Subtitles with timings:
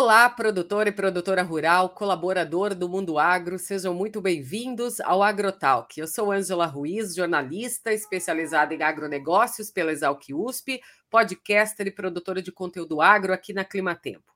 [0.00, 5.98] Olá, produtor e produtora rural, colaborador do Mundo Agro, sejam muito bem-vindos ao AgroTalk.
[5.98, 10.80] Eu sou Ângela Ruiz, jornalista especializada em agronegócios pela Exalc USP,
[11.10, 14.32] podcaster e produtora de conteúdo agro aqui na Climatempo.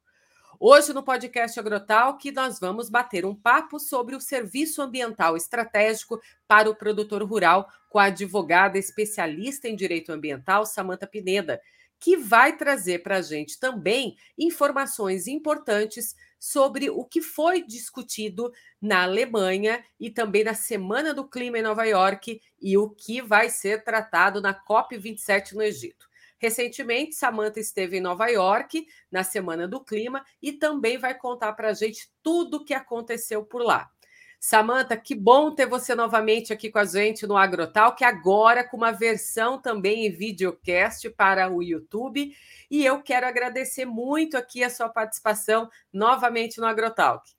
[0.59, 6.69] Hoje, no podcast AgroTalk, nós vamos bater um papo sobre o serviço ambiental estratégico para
[6.69, 11.61] o produtor rural com a advogada especialista em direito ambiental, Samanta Pineda
[12.03, 19.05] que vai trazer para a gente também informações importantes sobre o que foi discutido na
[19.05, 23.85] Alemanha e também na Semana do Clima em Nova York e o que vai ser
[23.85, 26.11] tratado na COP27 no Egito.
[26.39, 31.69] Recentemente, Samantha esteve em Nova York na Semana do Clima e também vai contar para
[31.69, 33.89] a gente tudo o que aconteceu por lá.
[34.45, 38.77] Samanta, que bom ter você novamente aqui com a gente no Agrotal, que agora com
[38.77, 42.37] uma versão também em videocast para o YouTube.
[42.69, 47.31] E eu quero agradecer muito aqui a sua participação novamente no Agrotalk.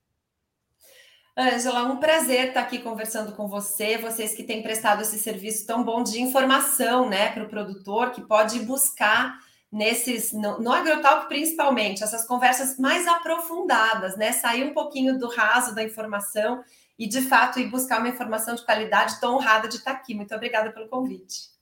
[1.36, 5.84] Ângela, um prazer estar aqui conversando com você, vocês que têm prestado esse serviço tão
[5.84, 9.38] bom de informação né, para o produtor, que pode buscar
[9.70, 14.32] nesses, no, no Agrotalk principalmente, essas conversas mais aprofundadas, né?
[14.32, 16.62] Sair um pouquinho do raso da informação
[16.98, 19.12] e, de fato, ir buscar uma informação de qualidade.
[19.12, 20.14] Estou honrada de estar aqui.
[20.14, 21.54] Muito obrigada pelo convite.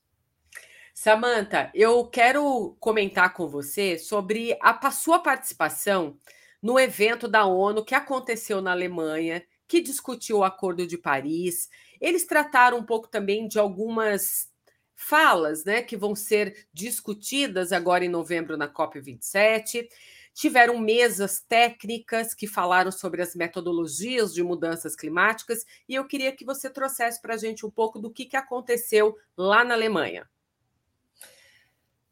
[0.93, 6.17] Samanta, eu quero comentar com você sobre a sua participação
[6.61, 11.67] no evento da ONU que aconteceu na Alemanha, que discutiu o Acordo de Paris.
[11.99, 14.51] Eles trataram um pouco também de algumas
[14.95, 19.87] falas, né, que vão ser discutidas agora em novembro na COP27.
[20.33, 26.45] Tiveram mesas técnicas que falaram sobre as metodologias de mudanças climáticas e eu queria que
[26.45, 30.27] você trouxesse para a gente um pouco do que, que aconteceu lá na Alemanha.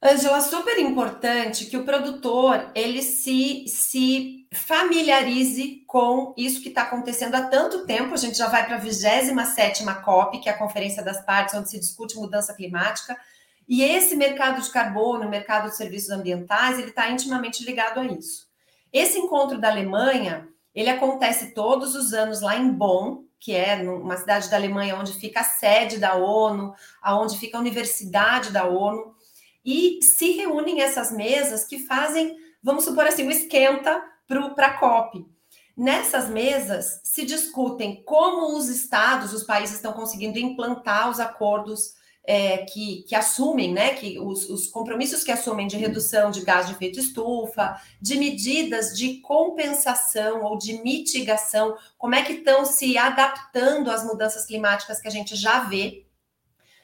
[0.04, 7.36] Angela, super importante que o produtor ele se, se familiarize com isso que está acontecendo
[7.36, 8.16] há tanto tempo.
[8.16, 11.70] A gente já vai para a 27 COP, que é a Conferência das Partes, onde
[11.70, 13.16] se discute mudança climática.
[13.68, 18.06] E esse mercado de carbono, o mercado de serviços ambientais, ele está intimamente ligado a
[18.06, 18.48] isso.
[18.92, 24.18] Esse encontro da Alemanha, ele acontece todos os anos lá em Bonn, que é uma
[24.18, 29.16] cidade da Alemanha onde fica a sede da ONU, aonde fica a universidade da ONU,
[29.66, 35.26] e se reúnem essas mesas que fazem, vamos supor assim, o esquenta para a COP.
[35.76, 42.60] Nessas mesas se discutem como os estados, os países estão conseguindo implantar os acordos é,
[42.60, 46.74] que, que, assumem, né, que os, os, compromissos que assumem de redução de gás de
[46.74, 53.90] efeito estufa, de medidas de compensação ou de mitigação, como é que estão se adaptando
[53.90, 56.06] às mudanças climáticas que a gente já vê.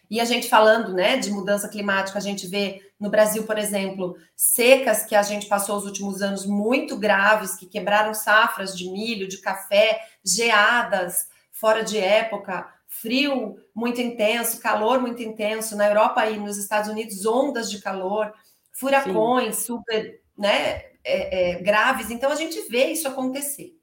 [0.09, 4.17] E a gente falando, né, de mudança climática, a gente vê no Brasil, por exemplo,
[4.35, 9.27] secas que a gente passou os últimos anos muito graves, que quebraram safras de milho,
[9.27, 16.39] de café, geadas fora de época, frio muito intenso, calor muito intenso, na Europa e
[16.39, 18.33] nos Estados Unidos, ondas de calor,
[18.71, 19.65] furacões Sim.
[19.65, 22.09] super né, é, é, graves.
[22.09, 23.77] Então, a gente vê isso acontecer.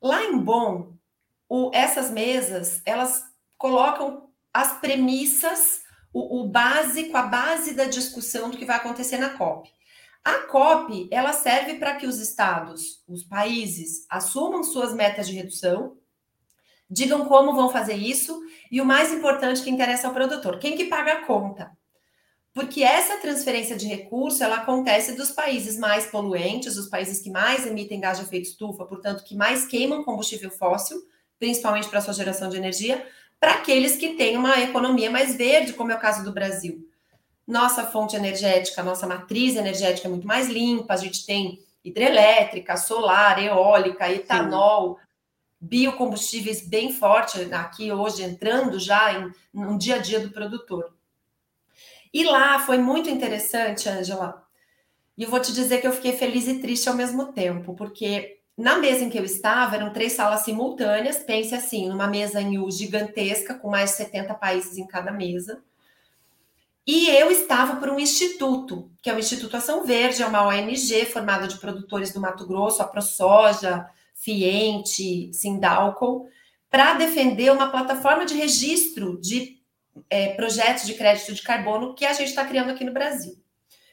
[0.00, 0.92] Lá em Bonn,
[1.48, 3.24] o, essas mesas, elas
[3.56, 9.30] colocam as premissas, o, o básico, a base da discussão do que vai acontecer na
[9.30, 9.70] COP.
[10.24, 15.96] A COP, ela serve para que os estados, os países, assumam suas metas de redução,
[16.92, 20.84] digam como vão fazer isso e o mais importante que interessa ao produtor, quem que
[20.84, 21.70] paga a conta?
[22.52, 27.66] Porque essa transferência de recurso, ela acontece dos países mais poluentes, os países que mais
[27.66, 30.98] emitem gás de efeito estufa, portanto, que mais queimam combustível fóssil,
[31.38, 33.06] principalmente para sua geração de energia,
[33.40, 36.86] para aqueles que têm uma economia mais verde, como é o caso do Brasil.
[37.46, 43.42] Nossa fonte energética, nossa matriz energética é muito mais limpa, a gente tem hidrelétrica, solar,
[43.42, 45.11] eólica, etanol, Sim
[45.62, 50.92] biocombustíveis bem forte aqui hoje entrando já em, no dia a dia do produtor.
[52.12, 54.44] E lá foi muito interessante, Angela.
[55.16, 58.40] E eu vou te dizer que eu fiquei feliz e triste ao mesmo tempo, porque
[58.58, 62.58] na mesa em que eu estava eram três salas simultâneas, pense assim, numa mesa em
[62.58, 65.62] U gigantesca, com mais de 70 países em cada mesa.
[66.84, 71.06] E eu estava por um instituto, que é o Instituto Ação Verde, é uma ONG
[71.06, 73.88] formada de produtores do Mato Grosso, a ProSoja,
[74.22, 76.28] Fiente, Sindalco,
[76.70, 79.60] para defender uma plataforma de registro de
[80.08, 83.34] é, projetos de crédito de carbono que a gente está criando aqui no Brasil.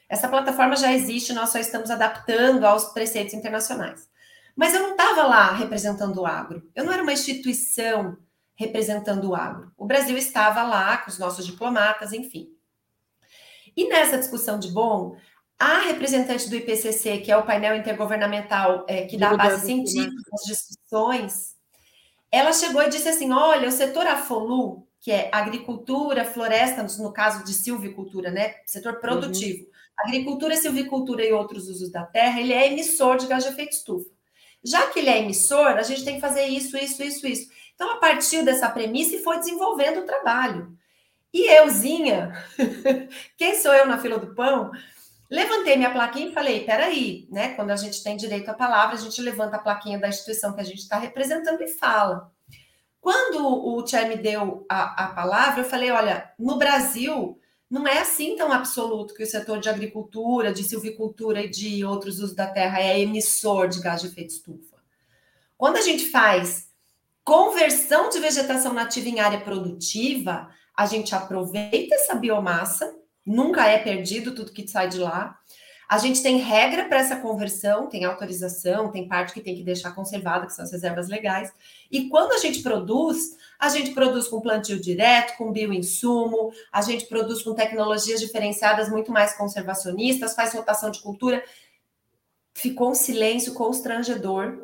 [0.07, 4.07] Essa plataforma já existe, nós só estamos adaptando aos preceitos internacionais.
[4.55, 8.15] Mas eu não estava lá representando o agro, eu não era uma instituição
[8.55, 9.71] representando o agro.
[9.75, 12.49] O Brasil estava lá com os nossos diplomatas, enfim.
[13.75, 15.15] E nessa discussão de bom,
[15.59, 20.45] A representante do IPCC, que é o painel intergovernamental é, que dá base científica às
[20.45, 21.55] discussões,
[22.31, 27.43] ela chegou e disse assim: olha, o setor AFOLU, que é agricultura, floresta, no caso
[27.43, 28.55] de silvicultura, né?
[28.65, 28.99] Setor uhum.
[29.01, 29.63] produtivo.
[29.63, 29.69] Uhum.
[29.97, 34.09] Agricultura, silvicultura e outros usos da terra, ele é emissor de gás de efeito estufa.
[34.63, 37.49] Já que ele é emissor, a gente tem que fazer isso, isso, isso, isso.
[37.75, 40.73] Então, a partir dessa premissa, e foi desenvolvendo o trabalho.
[41.33, 42.33] E euzinha,
[43.37, 44.71] quem sou eu na fila do pão?
[45.29, 47.53] Levantei minha plaquinha e falei: peraí, né?
[47.53, 50.61] Quando a gente tem direito à palavra, a gente levanta a plaquinha da instituição que
[50.61, 52.31] a gente está representando e fala.
[52.99, 57.39] Quando o Tchê me deu a, a palavra, eu falei: olha, no Brasil,
[57.69, 62.17] não é assim tão absoluto que o setor de agricultura, de silvicultura e de outros
[62.19, 64.77] usos da terra é emissor de gás de efeito estufa.
[65.55, 66.69] Quando a gente faz
[67.23, 72.98] conversão de vegetação nativa em área produtiva, a gente aproveita essa biomassa
[73.29, 75.39] nunca é perdido tudo que sai de lá.
[75.87, 79.91] A gente tem regra para essa conversão, tem autorização, tem parte que tem que deixar
[79.91, 81.51] conservada, que são as reservas legais.
[81.91, 87.05] E quando a gente produz, a gente produz com plantio direto, com bioinsumo, a gente
[87.05, 91.43] produz com tecnologias diferenciadas muito mais conservacionistas, faz rotação de cultura.
[92.53, 94.57] Ficou um silêncio constrangedor.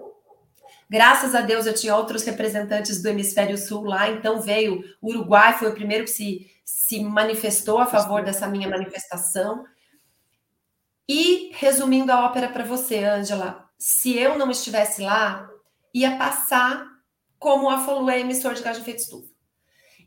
[0.89, 5.57] Graças a Deus eu tinha outros representantes do hemisfério sul lá, então veio o Uruguai,
[5.57, 9.63] foi o primeiro que se se manifestou a favor dessa minha manifestação.
[11.07, 15.47] E resumindo a ópera para você, Ângela, se eu não estivesse lá,
[15.93, 16.83] ia passar
[17.37, 19.35] como a Folu é emissor de gás de efeito estufa.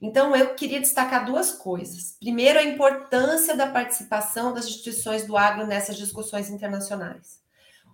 [0.02, 2.16] Então, eu queria destacar duas coisas.
[2.18, 7.37] Primeiro, a importância da participação das instituições do agro nessas discussões internacionais.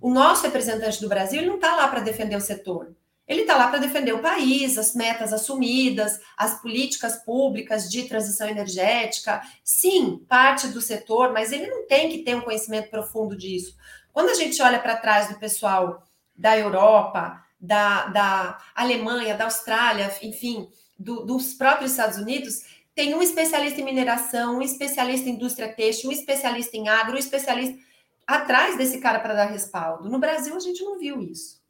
[0.04, 2.94] O nosso representante do Brasil não está lá para defender o setor.
[3.26, 8.46] Ele está lá para defender o país, as metas assumidas, as políticas públicas de transição
[8.46, 9.40] energética.
[9.64, 13.74] Sim, parte do setor, mas ele não tem que ter um conhecimento profundo disso.
[14.12, 16.02] Quando a gente olha para trás do pessoal
[16.36, 20.68] da Europa, da, da Alemanha, da Austrália, enfim,
[20.98, 22.60] do, dos próprios Estados Unidos,
[22.94, 27.18] tem um especialista em mineração, um especialista em indústria têxtil, um especialista em agro, um
[27.18, 27.82] especialista
[28.26, 30.08] atrás desse cara para dar respaldo.
[30.08, 31.62] No Brasil, a gente não viu isso.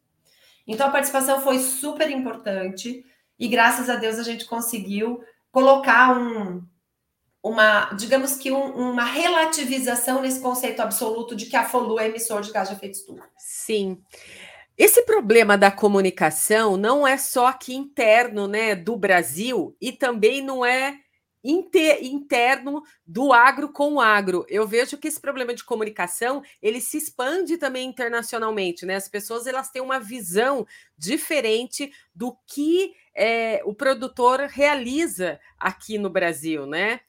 [0.66, 3.04] Então a participação foi super importante
[3.38, 6.62] e graças a Deus a gente conseguiu colocar um,
[7.42, 12.40] uma, digamos que um, uma relativização nesse conceito absoluto de que a FOLU é emissor
[12.40, 13.28] de gás de efeito estufa.
[13.36, 14.02] Sim.
[14.76, 20.64] Esse problema da comunicação não é só aqui interno, né, do Brasil e também não
[20.64, 20.98] é
[21.44, 24.46] interno do agro com o agro.
[24.48, 28.96] Eu vejo que esse problema de comunicação ele se expande também internacionalmente, né?
[28.96, 36.08] As pessoas elas têm uma visão diferente do que é, o produtor realiza aqui no
[36.08, 37.00] Brasil, né?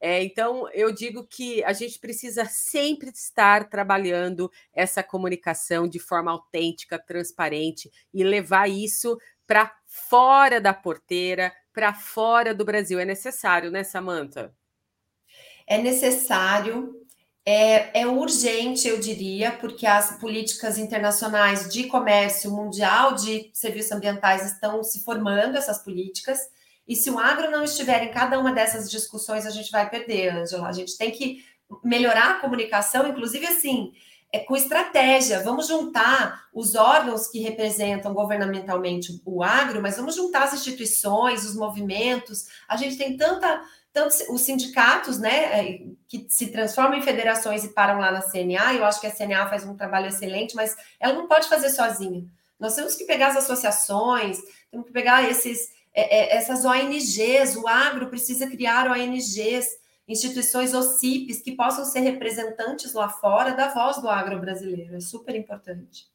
[0.00, 6.30] É, então, eu digo que a gente precisa sempre estar trabalhando essa comunicação de forma
[6.30, 9.16] autêntica, transparente e levar isso
[9.46, 12.98] para fora da porteira, para fora do Brasil.
[12.98, 14.54] É necessário, né, Samanta?
[15.66, 17.04] É necessário,
[17.44, 24.46] é, é, urgente, eu diria, porque as políticas internacionais de comércio mundial de serviços ambientais
[24.52, 26.38] estão se formando, essas políticas,
[26.86, 30.28] e se o agro não estiver em cada uma dessas discussões, a gente vai perder,
[30.30, 30.68] Angela.
[30.68, 31.44] A gente tem que
[31.82, 33.92] melhorar a comunicação, inclusive assim,
[34.34, 35.44] é com estratégia.
[35.44, 41.54] Vamos juntar os órgãos que representam governamentalmente o agro, mas vamos juntar as instituições, os
[41.54, 42.46] movimentos.
[42.68, 43.62] A gente tem tanta,
[43.92, 48.74] tanto os sindicatos, né, é, que se transformam em federações e param lá na CNA.
[48.74, 52.26] Eu acho que a CNA faz um trabalho excelente, mas ela não pode fazer sozinha.
[52.58, 57.54] Nós temos que pegar as associações, temos que pegar esses, é, essas ONGs.
[57.54, 64.00] O agro precisa criar ONGs instituições OCIPs que possam ser representantes lá fora da voz
[64.00, 64.96] do agro brasileiro.
[64.96, 66.12] É super importante.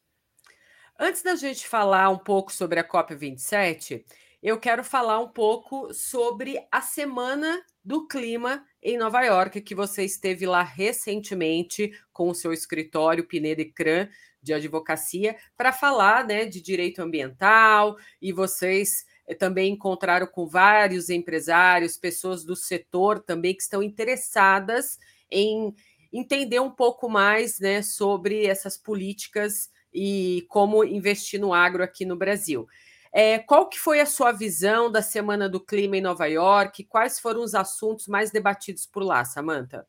[0.98, 4.04] Antes da gente falar um pouco sobre a COP27,
[4.44, 10.04] eu quero falar um pouco sobre a Semana do Clima em Nova York, que você
[10.04, 14.08] esteve lá recentemente com o seu escritório Pineda e Cran
[14.42, 19.06] de advocacia para falar né, de direito ambiental e vocês
[19.38, 24.98] também encontraram com vários empresários, pessoas do setor também que estão interessadas
[25.32, 25.74] em
[26.12, 32.16] entender um pouco mais né, sobre essas políticas e como investir no agro aqui no
[32.16, 32.68] Brasil.
[33.12, 36.84] É, qual que foi a sua visão da Semana do Clima em Nova York?
[36.84, 39.88] Quais foram os assuntos mais debatidos por lá, Samantha?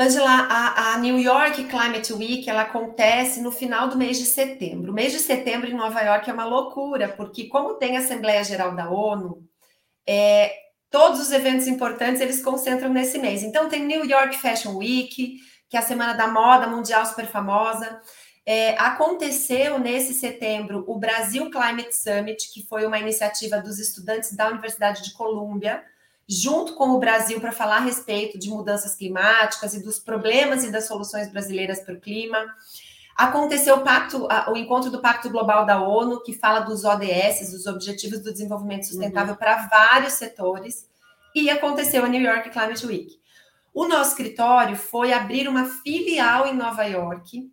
[0.00, 4.92] Angela, a, a, New York Climate Week ela acontece no final do mês de setembro.
[4.92, 8.44] O mês de setembro em Nova York é uma loucura, porque como tem a Assembleia
[8.44, 9.44] Geral da ONU,
[10.06, 10.54] é,
[10.88, 13.42] todos os eventos importantes eles concentram nesse mês.
[13.42, 15.36] Então tem New York Fashion Week,
[15.68, 18.00] que é a Semana da Moda Mundial super famosa.
[18.46, 24.48] É, aconteceu nesse setembro o Brasil Climate Summit, que foi uma iniciativa dos estudantes da
[24.48, 25.82] Universidade de Colômbia,
[26.28, 30.70] junto com o Brasil, para falar a respeito de mudanças climáticas e dos problemas e
[30.70, 32.38] das soluções brasileiras para o clima.
[33.16, 37.66] Aconteceu o, pacto, o encontro do Pacto Global da ONU, que fala dos ODS, dos
[37.66, 39.38] Objetivos do Desenvolvimento Sustentável, uhum.
[39.38, 40.86] para vários setores,
[41.34, 43.18] e aconteceu a New York Climate Week.
[43.74, 47.50] O nosso escritório foi abrir uma filial em Nova York,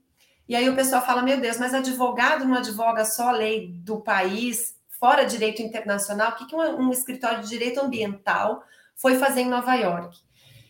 [0.47, 4.01] e aí o pessoal fala: meu Deus, mas advogado não advoga só a lei do
[4.01, 4.74] país,
[5.05, 6.31] fora direito internacional?
[6.31, 8.63] O que, que um, um escritório de direito ambiental
[8.95, 10.17] foi fazer em Nova York?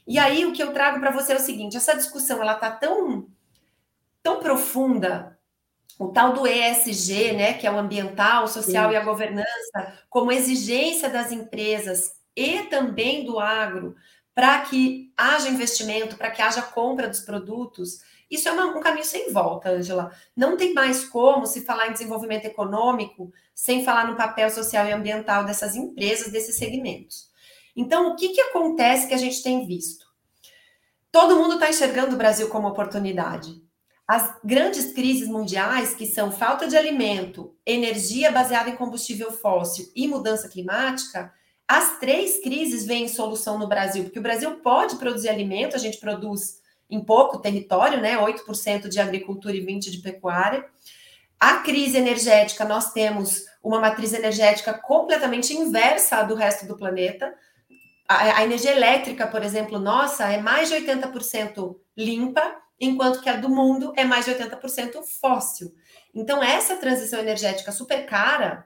[0.06, 2.70] E aí o que eu trago para você é o seguinte: essa discussão ela está
[2.70, 3.30] tão,
[4.22, 5.40] tão profunda,
[5.98, 8.94] o tal do ESG, né, que é o ambiental, o social Sim.
[8.94, 13.96] e a governança, como exigência das empresas e também do agro
[14.34, 18.02] para que haja investimento, para que haja compra dos produtos
[18.36, 20.12] isso é uma, um caminho sem volta, Angela.
[20.36, 24.92] Não tem mais como se falar em desenvolvimento econômico sem falar no papel social e
[24.92, 27.30] ambiental dessas empresas, desses segmentos.
[27.76, 30.06] Então, o que, que acontece que a gente tem visto?
[31.12, 33.64] Todo mundo está enxergando o Brasil como oportunidade.
[34.08, 40.08] As grandes crises mundiais, que são falta de alimento, energia baseada em combustível fóssil e
[40.08, 41.34] mudança climática,
[41.68, 45.80] as três crises vêm em solução no Brasil, porque o Brasil pode produzir alimento, a
[45.80, 48.18] gente produz em pouco território, né?
[48.18, 50.66] 8% de agricultura e 20% de pecuária.
[51.40, 57.34] A crise energética, nós temos uma matriz energética completamente inversa à do resto do planeta.
[58.08, 63.38] A, a energia elétrica, por exemplo, nossa, é mais de 80% limpa, enquanto que a
[63.38, 65.74] do mundo é mais de 80% fóssil.
[66.14, 68.66] Então, essa transição energética super cara,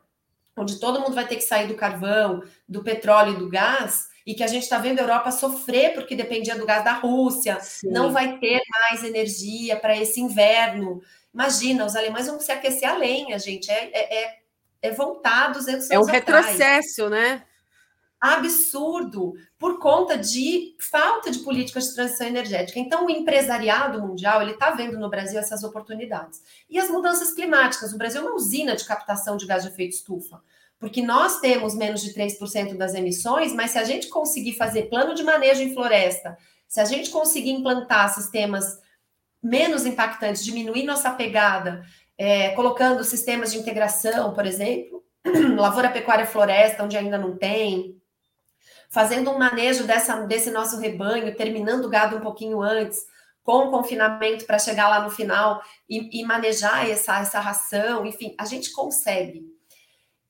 [0.55, 4.33] onde todo mundo vai ter que sair do carvão, do petróleo e do gás, e
[4.33, 7.89] que a gente está vendo a Europa sofrer porque dependia do gás da Rússia, Sim.
[7.89, 11.01] não vai ter mais energia para esse inverno.
[11.33, 13.69] Imagina, os alemães vão se aquecer a lenha, gente.
[13.69, 14.39] É, é, é,
[14.81, 17.23] é voltar 200 É um retrocesso, atrás.
[17.23, 17.43] né?
[18.21, 22.77] Absurdo, por conta de falta de políticas de transição energética.
[22.77, 26.41] Então, o empresariado mundial ele está vendo no Brasil essas oportunidades.
[26.69, 27.93] E as mudanças climáticas.
[27.93, 30.41] O Brasil é uma usina de captação de gás de efeito estufa
[30.79, 35.13] porque nós temos menos de 3% das emissões, mas se a gente conseguir fazer plano
[35.13, 38.79] de manejo em floresta, se a gente conseguir implantar sistemas
[39.43, 41.83] menos impactantes, diminuir nossa pegada,
[42.17, 45.03] é, colocando sistemas de integração, por exemplo,
[45.57, 47.99] lavoura, pecuária, floresta, onde ainda não tem,
[48.89, 52.99] fazendo um manejo dessa, desse nosso rebanho, terminando o gado um pouquinho antes,
[53.43, 58.45] com confinamento para chegar lá no final e, e manejar essa, essa ração, enfim, a
[58.45, 59.58] gente consegue.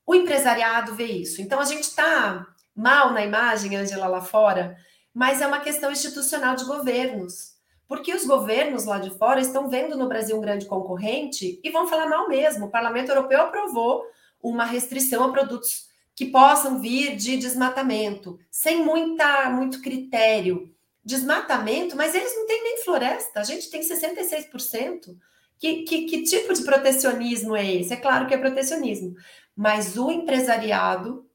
[0.09, 1.39] O empresariado vê isso.
[1.39, 2.43] Então, a gente está
[2.75, 4.75] mal na imagem, Angela, lá fora,
[5.13, 7.51] mas é uma questão institucional de governos.
[7.87, 11.87] Porque os governos lá de fora estão vendo no Brasil um grande concorrente e vão
[11.87, 12.65] falar mal mesmo.
[12.65, 14.03] O Parlamento Europeu aprovou
[14.41, 20.73] uma restrição a produtos que possam vir de desmatamento, sem muita, muito critério.
[21.05, 25.15] Desmatamento, mas eles não têm nem floresta, a gente tem 66%.
[25.59, 27.93] Que, que, que tipo de protecionismo é esse?
[27.93, 29.13] É claro que é protecionismo,
[29.55, 31.25] mas o empresariado,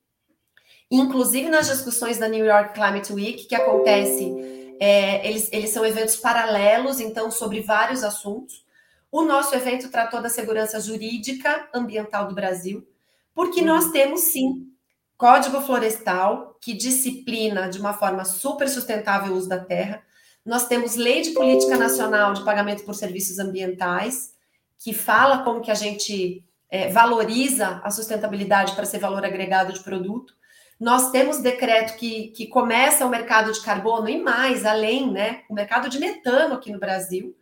[0.91, 6.17] inclusive nas discussões da New York Climate Week, que acontece, é, eles, eles são eventos
[6.17, 8.65] paralelos, então, sobre vários assuntos.
[9.11, 12.87] O nosso evento tratou da segurança jurídica ambiental do Brasil,
[13.35, 13.67] porque uhum.
[13.67, 14.75] nós temos sim
[15.17, 20.03] Código Florestal, que disciplina de uma forma super sustentável o uso da terra.
[20.45, 24.35] Nós temos Lei de Política Nacional de Pagamento por Serviços Ambientais,
[24.79, 26.45] que fala como que a gente
[26.75, 30.35] é, valoriza a sustentabilidade para ser valor agregado de produto.
[30.81, 35.43] Nós temos decreto que, que começa o mercado de carbono e mais, além, né?
[35.49, 37.33] O mercado de metano aqui no Brasil,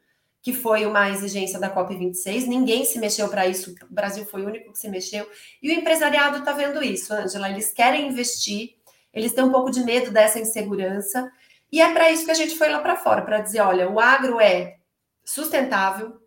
[0.42, 2.46] que foi uma exigência da COP26.
[2.46, 5.26] Ninguém se mexeu para isso, o Brasil foi o único que se mexeu.
[5.62, 7.48] E o empresariado está vendo isso, Angela.
[7.48, 8.74] Eles querem investir,
[9.14, 11.32] eles têm um pouco de medo dessa insegurança.
[11.72, 13.98] E é para isso que a gente foi lá para fora, para dizer: olha, o
[13.98, 14.76] agro é
[15.24, 16.21] sustentável,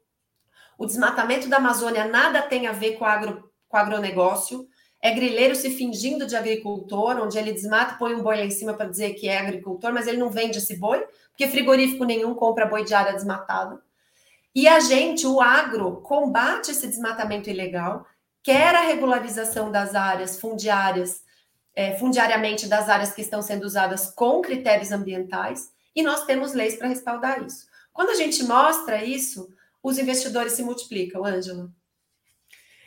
[0.78, 4.68] o desmatamento da Amazônia nada tem a ver com, agro, com agronegócio.
[5.02, 8.74] É grileiro se fingindo de agricultor, onde ele desmata põe um boi lá em cima
[8.74, 12.66] para dizer que é agricultor, mas ele não vende esse boi, porque frigorífico nenhum compra
[12.66, 13.80] boi de área desmatada.
[14.54, 18.06] E a gente, o agro, combate esse desmatamento ilegal,
[18.42, 21.22] quer a regularização das áreas fundiárias,
[21.76, 26.76] é, fundiariamente das áreas que estão sendo usadas com critérios ambientais, e nós temos leis
[26.76, 27.68] para respaldar isso.
[27.92, 29.50] Quando a gente mostra isso,
[29.86, 31.72] os investidores se multiplicam, Ângela.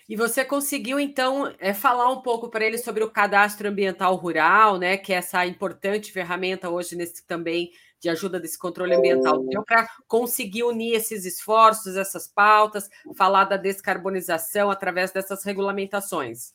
[0.09, 4.79] E você conseguiu, então, é, falar um pouco para eles sobre o cadastro ambiental rural,
[4.79, 4.97] né?
[4.97, 9.89] Que é essa importante ferramenta hoje nesse também de ajuda desse controle ambiental, deu para
[10.07, 16.53] conseguir unir esses esforços, essas pautas, falar da descarbonização através dessas regulamentações?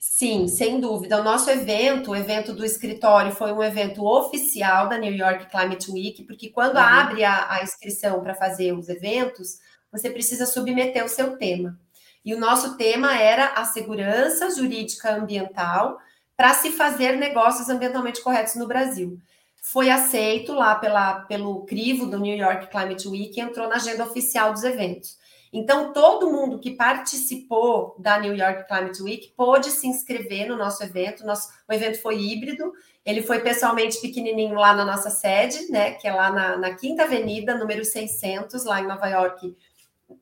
[0.00, 1.20] Sim, sem dúvida.
[1.20, 5.90] O nosso evento, o evento do escritório, foi um evento oficial da New York Climate
[5.90, 6.82] Week, porque quando uhum.
[6.82, 9.58] abre a, a inscrição para fazer os eventos,
[9.90, 11.78] você precisa submeter o seu tema.
[12.24, 15.98] E o nosso tema era a segurança jurídica ambiental
[16.36, 19.18] para se fazer negócios ambientalmente corretos no Brasil.
[19.62, 24.04] Foi aceito lá pela, pelo crivo do New York Climate Week e entrou na agenda
[24.04, 25.16] oficial dos eventos.
[25.52, 30.82] Então, todo mundo que participou da New York Climate Week pôde se inscrever no nosso
[30.82, 31.26] evento.
[31.26, 32.72] Nosso, o evento foi híbrido,
[33.04, 37.02] ele foi pessoalmente pequenininho lá na nossa sede, né, que é lá na, na Quinta
[37.02, 39.54] Avenida, número 600, lá em Nova York,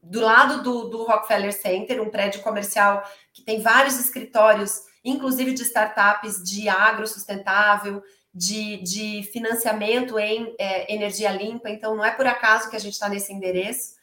[0.02, 5.62] do lado do, do Rockefeller Center, um prédio comercial que tem vários escritórios, inclusive de
[5.62, 11.68] startups de agro sustentável, de, de financiamento em é, energia limpa.
[11.68, 13.99] Então, não é por acaso que a gente está nesse endereço.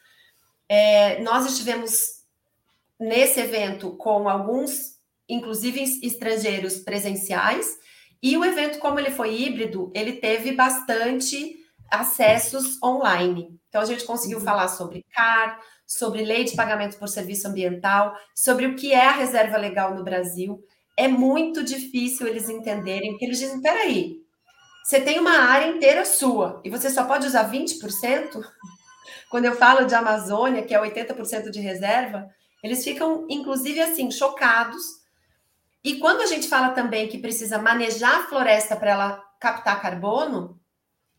[0.68, 2.18] É, nós estivemos
[2.98, 4.98] nesse evento com alguns,
[5.28, 7.78] inclusive estrangeiros presenciais,
[8.22, 11.56] e o evento, como ele foi híbrido, ele teve bastante
[11.90, 13.58] acessos online.
[13.68, 14.44] Então, a gente conseguiu uhum.
[14.44, 19.12] falar sobre CAR, sobre lei de pagamento por serviço ambiental, sobre o que é a
[19.12, 20.62] reserva legal no Brasil.
[20.96, 24.16] É muito difícil eles entenderem, porque eles dizem: peraí,
[24.84, 28.42] você tem uma área inteira sua e você só pode usar 20%?
[29.30, 32.28] Quando eu falo de Amazônia, que é 80% de reserva,
[32.62, 34.82] eles ficam, inclusive, assim, chocados.
[35.84, 40.60] E quando a gente fala também que precisa manejar a floresta para ela captar carbono,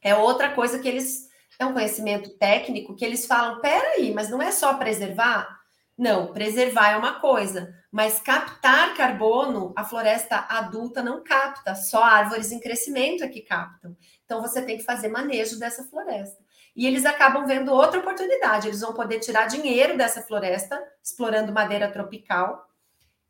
[0.02, 4.42] é outra coisa que eles é um conhecimento técnico que eles falam: peraí, mas não
[4.42, 5.60] é só preservar?
[5.98, 12.54] Não, preservar é uma coisa, mas captar carbono, a floresta adulta não capta, só árvores
[12.54, 13.98] em crescimento é que captam.
[14.24, 16.42] Então você tem que fazer manejo dessa floresta.
[16.80, 21.92] E eles acabam vendo outra oportunidade, eles vão poder tirar dinheiro dessa floresta, explorando madeira
[21.92, 22.70] tropical,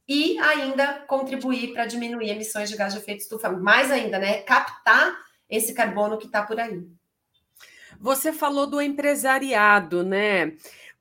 [0.08, 3.50] e ainda contribuir para diminuir emissões de gás de efeito estufa.
[3.50, 4.44] Mais ainda, né?
[4.44, 5.18] Captar
[5.50, 6.80] esse carbono que está por aí.
[8.00, 10.54] Você falou do empresariado, né?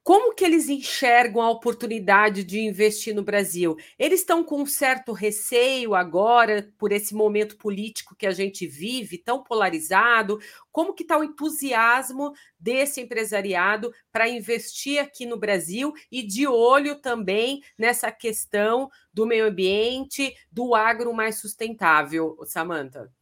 [0.09, 3.77] Como que eles enxergam a oportunidade de investir no Brasil?
[3.99, 9.19] Eles estão com um certo receio agora por esse momento político que a gente vive,
[9.19, 10.39] tão polarizado.
[10.73, 16.99] Como que está o entusiasmo desse empresariado para investir aqui no Brasil e de olho
[17.03, 23.13] também nessa questão do meio ambiente, do agro mais sustentável, Samantha?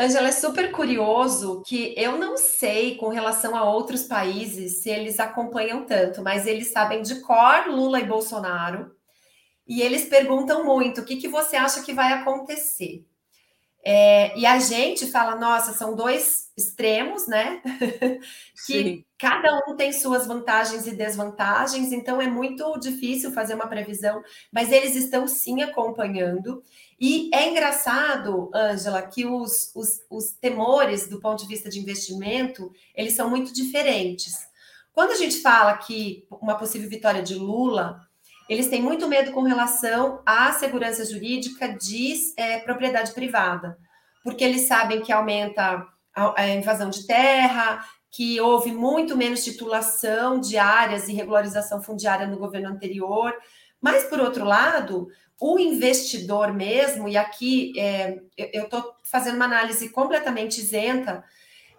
[0.00, 5.20] Angela, é super curioso que eu não sei com relação a outros países se eles
[5.20, 8.96] acompanham tanto, mas eles sabem de cor Lula e Bolsonaro
[9.68, 13.06] e eles perguntam muito: o que, que você acha que vai acontecer?
[13.84, 17.60] É, e a gente fala, nossa, são dois extremos, né?
[18.66, 19.04] que Sim.
[19.20, 24.72] Cada um tem suas vantagens e desvantagens, então é muito difícil fazer uma previsão, mas
[24.72, 26.62] eles estão sim acompanhando.
[26.98, 32.72] E é engraçado, Ângela, que os, os, os temores do ponto de vista de investimento,
[32.94, 34.34] eles são muito diferentes.
[34.90, 38.00] Quando a gente fala que uma possível vitória de Lula,
[38.48, 43.78] eles têm muito medo com relação à segurança jurídica de é, propriedade privada,
[44.24, 50.40] porque eles sabem que aumenta a, a invasão de terra, que houve muito menos titulação
[50.40, 53.32] de áreas e regularização fundiária no governo anterior.
[53.80, 55.08] Mas, por outro lado,
[55.40, 61.24] o investidor mesmo, e aqui é, eu estou fazendo uma análise completamente isenta,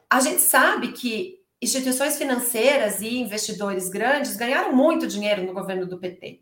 [0.09, 5.99] a gente sabe que instituições financeiras e investidores grandes ganharam muito dinheiro no governo do
[5.99, 6.41] PT.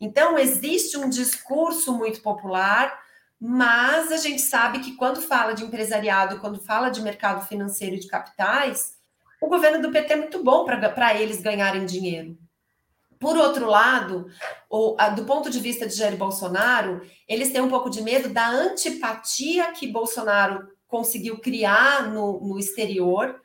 [0.00, 2.98] Então, existe um discurso muito popular,
[3.38, 8.00] mas a gente sabe que quando fala de empresariado, quando fala de mercado financeiro e
[8.00, 8.99] de capitais,
[9.40, 12.36] o governo do PT é muito bom para eles ganharem dinheiro.
[13.18, 14.28] Por outro lado,
[14.98, 18.48] a, do ponto de vista de Jair Bolsonaro, eles têm um pouco de medo da
[18.48, 23.40] antipatia que Bolsonaro conseguiu criar no, no exterior.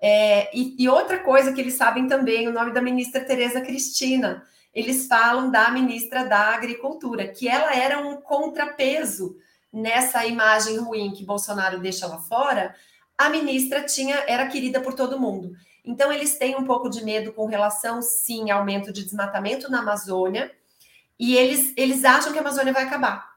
[0.00, 4.42] É, e, e, outra coisa que eles sabem também, o nome da ministra Tereza Cristina.
[4.74, 9.36] Eles falam da ministra da Agricultura, que ela era um contrapeso
[9.72, 12.74] nessa imagem ruim que Bolsonaro deixa lá fora.
[13.16, 15.52] A ministra tinha era querida por todo mundo.
[15.84, 20.50] Então, eles têm um pouco de medo com relação, sim, aumento de desmatamento na Amazônia,
[21.18, 23.34] e eles, eles acham que a Amazônia vai acabar.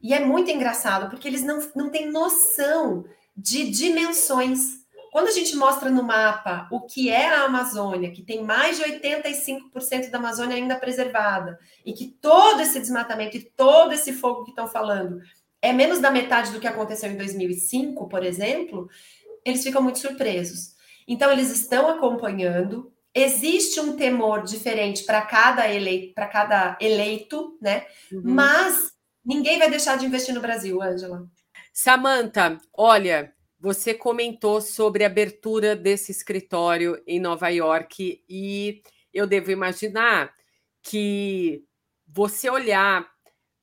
[0.00, 3.04] E é muito engraçado, porque eles não, não têm noção
[3.36, 4.80] de dimensões.
[5.12, 8.84] Quando a gente mostra no mapa o que é a Amazônia, que tem mais de
[8.84, 14.50] 85% da Amazônia ainda preservada, e que todo esse desmatamento e todo esse fogo que
[14.50, 15.20] estão falando
[15.62, 18.88] é menos da metade do que aconteceu em 2005, por exemplo,
[19.44, 20.74] eles ficam muito surpresos.
[21.06, 22.92] Então, eles estão acompanhando.
[23.14, 27.86] Existe um temor diferente para cada, eleito, cada eleito, né?
[28.12, 28.22] Uhum.
[28.24, 28.92] Mas
[29.24, 31.26] ninguém vai deixar de investir no Brasil, Ângela.
[31.72, 39.50] Samanta, olha, você comentou sobre a abertura desse escritório em Nova York e eu devo
[39.50, 40.32] imaginar
[40.82, 41.62] que
[42.06, 43.06] você olhar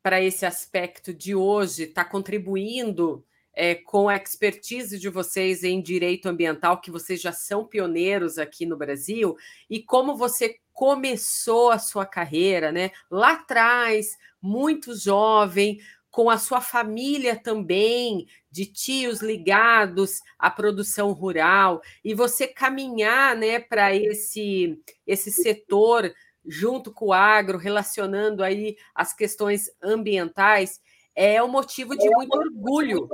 [0.08, 6.30] para esse aspecto de hoje está contribuindo é, com a expertise de vocês em direito
[6.30, 9.36] ambiental, que vocês já são pioneiros aqui no Brasil,
[9.70, 12.92] e como você começou a sua carreira, né?
[13.12, 15.78] Lá atrás, muito jovem,
[16.10, 23.60] com a sua família também, de tios ligados à produção rural, e você caminhar né,
[23.60, 26.14] para esse, esse setor
[26.48, 30.82] junto com o agro, relacionando aí as questões ambientais,
[31.16, 33.10] é um motivo de muito orgulho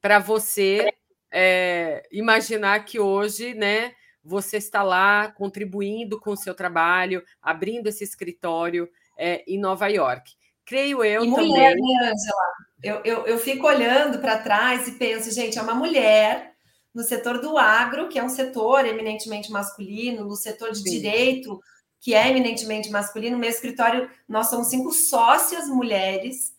[0.00, 0.92] para você
[1.32, 3.92] é, imaginar que hoje, né,
[4.22, 10.32] você está lá contribuindo com o seu trabalho, abrindo esse escritório é, em Nova York.
[10.64, 11.48] Creio eu e também.
[11.48, 12.46] Mulher, né, Angela?
[12.82, 16.52] Eu, eu, eu fico olhando para trás e penso, gente, é uma mulher
[16.94, 20.90] no setor do agro, que é um setor eminentemente masculino, no setor de Sim.
[20.90, 21.60] direito,
[22.06, 23.34] que é eminentemente masculino.
[23.34, 26.54] No meu escritório, nós somos cinco sócias mulheres,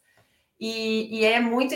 [0.60, 1.74] e, e é muito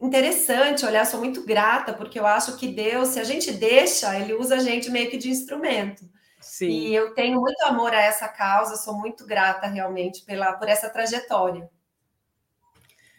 [0.00, 4.32] interessante olhar, sou muito grata, porque eu acho que Deus, se a gente deixa, ele
[4.32, 6.08] usa a gente meio que de instrumento.
[6.40, 6.68] Sim.
[6.68, 10.88] E eu tenho muito amor a essa causa, sou muito grata realmente pela, por essa
[10.88, 11.68] trajetória.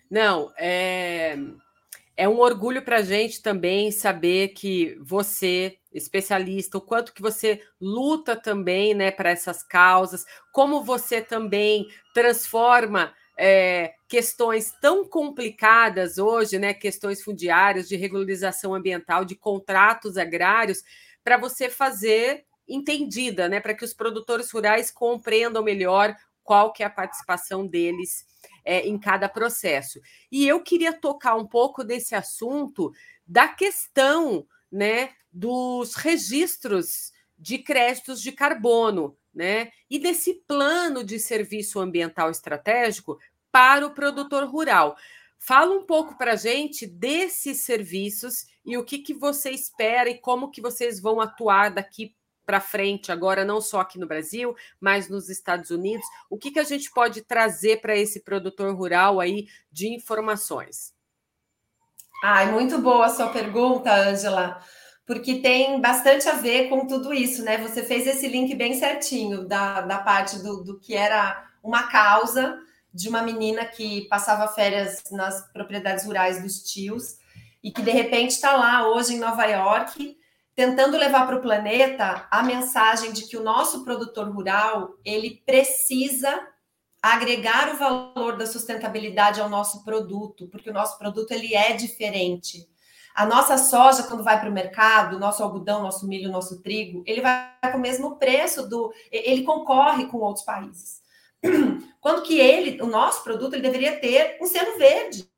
[0.09, 1.37] Não, é,
[2.21, 7.59] é um orgulho para a gente também saber que você, especialista, o quanto que você
[7.81, 16.59] luta também né, para essas causas, como você também transforma é, questões tão complicadas hoje,
[16.59, 20.83] né, questões fundiárias, de regularização ambiental, de contratos agrários,
[21.23, 26.85] para você fazer entendida, né, para que os produtores rurais compreendam melhor qual que é
[26.85, 28.29] a participação deles
[28.63, 29.99] é, em cada processo.
[30.31, 32.91] E eu queria tocar um pouco desse assunto
[33.25, 39.71] da questão né, dos registros de créditos de carbono, né?
[39.89, 43.17] E desse plano de serviço ambiental estratégico
[43.51, 44.95] para o produtor rural.
[45.39, 50.19] Fala um pouco para a gente desses serviços e o que, que você espera e
[50.19, 52.15] como que vocês vão atuar daqui
[52.51, 56.05] para frente agora, não só aqui no Brasil, mas nos Estados Unidos.
[56.29, 60.93] O que, que a gente pode trazer para esse produtor rural aí de informações?
[62.21, 64.61] Ai, muito boa a sua pergunta, Ângela,
[65.05, 67.57] porque tem bastante a ver com tudo isso, né?
[67.59, 72.59] Você fez esse link bem certinho da, da parte do, do que era uma causa
[72.93, 77.15] de uma menina que passava férias nas propriedades rurais dos tios
[77.63, 80.19] e que de repente está lá hoje em Nova York
[80.55, 86.47] tentando levar para o planeta a mensagem de que o nosso produtor rural ele precisa
[87.01, 92.69] agregar o valor da sustentabilidade ao nosso produto, porque o nosso produto ele é diferente.
[93.13, 97.21] A nossa soja, quando vai para o mercado, nosso algodão, nosso milho, nosso trigo, ele
[97.21, 98.93] vai com o mesmo preço do.
[99.11, 101.01] Ele concorre com outros países.
[101.99, 105.29] Quando que ele, o nosso produto, ele deveria ter um selo verde,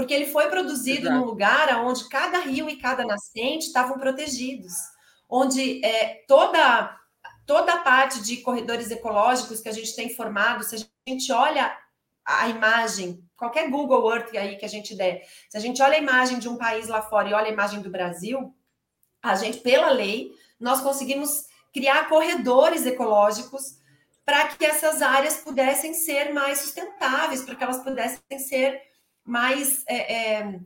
[0.00, 1.14] porque ele foi produzido Exato.
[1.14, 4.72] num lugar onde cada rio e cada nascente estavam protegidos,
[5.28, 6.98] onde é, toda
[7.46, 11.76] toda a parte de corredores ecológicos que a gente tem formado, se a gente olha
[12.24, 16.00] a imagem, qualquer Google Earth aí que a gente der, se a gente olha a
[16.00, 18.54] imagem de um país lá fora e olha a imagem do Brasil,
[19.22, 23.76] a gente, pela lei, nós conseguimos criar corredores ecológicos
[24.24, 28.88] para que essas áreas pudessem ser mais sustentáveis, para que elas pudessem ser
[29.24, 30.60] mais é, é,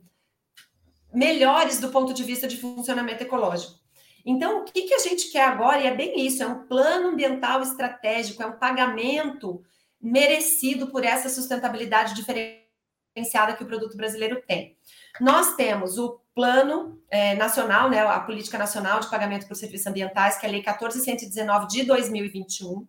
[1.13, 3.79] melhores do ponto de vista de funcionamento ecológico.
[4.25, 5.81] Então, o que, que a gente quer agora?
[5.81, 9.63] E é bem isso: é um plano ambiental estratégico, é um pagamento
[10.01, 14.77] merecido por essa sustentabilidade diferenciada que o produto brasileiro tem.
[15.19, 20.37] Nós temos o Plano é, Nacional, né, a Política Nacional de Pagamento por Serviços Ambientais,
[20.37, 22.85] que é a Lei 14.119 de 2021,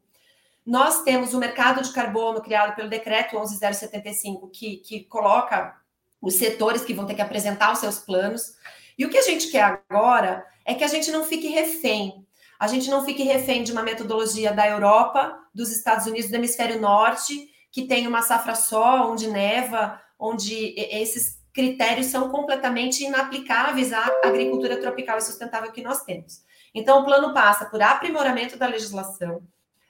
[0.66, 5.76] nós temos o mercado de carbono criado pelo decreto 11075, que, que coloca
[6.20, 8.56] os setores que vão ter que apresentar os seus planos.
[8.98, 12.26] E o que a gente quer agora é que a gente não fique refém.
[12.58, 16.80] A gente não fique refém de uma metodologia da Europa, dos Estados Unidos, do hemisfério
[16.80, 24.04] norte, que tem uma safra só, onde neva, onde esses critérios são completamente inaplicáveis à
[24.24, 26.42] agricultura tropical e sustentável que nós temos.
[26.74, 29.42] Então, o plano passa por aprimoramento da legislação,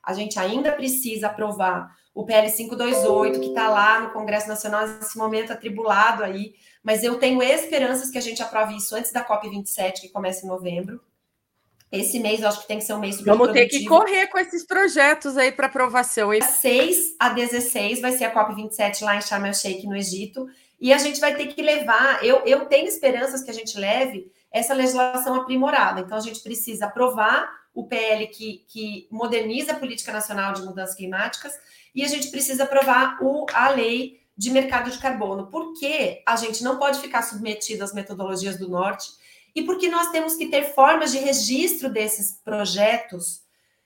[0.07, 5.19] A gente ainda precisa aprovar o PL 528, que está lá no Congresso Nacional nesse
[5.19, 10.01] momento atribulado aí, mas eu tenho esperanças que a gente aprove isso antes da COP27,
[10.01, 11.01] que começa em novembro.
[11.91, 14.29] Esse mês eu acho que tem que ser um mês super Vamos ter que correr
[14.29, 16.33] com esses projetos aí para aprovação.
[16.33, 16.43] Hein?
[16.43, 20.49] 6 a 16 vai ser a COP27 lá em Sharm el-Sheikh, no Egito.
[20.81, 24.31] E a gente vai ter que levar, eu, eu tenho esperanças que a gente leve
[24.51, 26.01] essa legislação aprimorada.
[26.01, 30.97] Então, a gente precisa aprovar o PL que, que moderniza a política nacional de mudanças
[30.97, 31.53] climáticas
[31.95, 36.65] e a gente precisa aprovar o, a lei de mercado de carbono, porque a gente
[36.65, 39.09] não pode ficar submetido às metodologias do norte
[39.55, 43.43] e porque nós temos que ter formas de registro desses projetos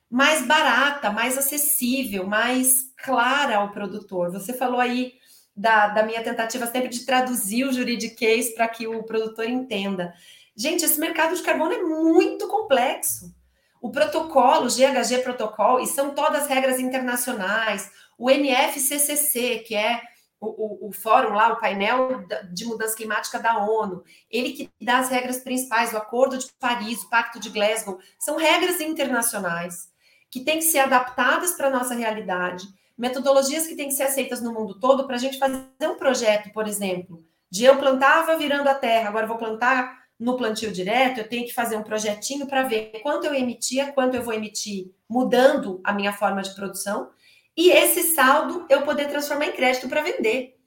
[0.08, 4.30] mais barata, mais acessível, mais clara ao produtor.
[4.30, 5.14] Você falou aí
[5.54, 10.14] da, da minha tentativa sempre de traduzir o juridiquês para que o produtor entenda.
[10.56, 13.32] Gente, esse mercado de carbono é muito complexo.
[13.80, 20.02] O protocolo, o GHG Protocol, e são todas regras internacionais, o NFCCC, que é
[20.40, 24.98] o, o, o, fórum lá, o painel de mudança climática da ONU, ele que dá
[24.98, 29.90] as regras principais, o Acordo de Paris, o Pacto de Glasgow, são regras internacionais
[30.30, 32.66] que têm que ser adaptadas para a nossa realidade,
[32.96, 36.52] metodologias que têm que ser aceitas no mundo todo para a gente fazer um projeto,
[36.52, 41.28] por exemplo, de eu plantava virando a terra, agora vou plantar no plantio direto, eu
[41.28, 45.80] tenho que fazer um projetinho para ver quanto eu emitia, quanto eu vou emitir, mudando
[45.82, 47.10] a minha forma de produção,
[47.56, 50.58] e esse saldo eu poder transformar em crédito para vender.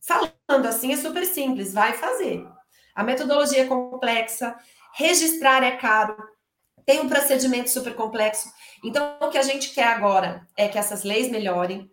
[0.00, 2.46] Falando assim é super simples, vai fazer.
[2.94, 4.56] A metodologia é complexa,
[4.94, 6.16] registrar é caro,
[6.86, 8.48] tem um procedimento super complexo.
[8.84, 11.90] Então, o que a gente quer agora é que essas leis melhorem,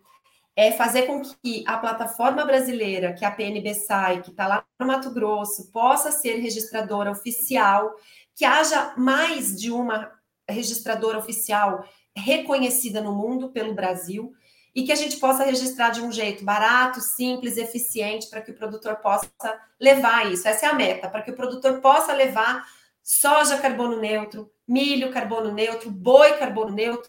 [0.58, 4.64] é fazer com que a plataforma brasileira, que é a PNB SAI, que está lá
[4.76, 7.94] no Mato Grosso, possa ser registradora oficial,
[8.34, 10.10] que haja mais de uma
[10.48, 14.32] registradora oficial reconhecida no mundo pelo Brasil
[14.74, 18.56] e que a gente possa registrar de um jeito barato, simples, eficiente, para que o
[18.56, 19.30] produtor possa
[19.78, 20.48] levar isso.
[20.48, 22.66] Essa é a meta, para que o produtor possa levar
[23.00, 27.08] soja carbono neutro, milho carbono neutro, boi carbono neutro,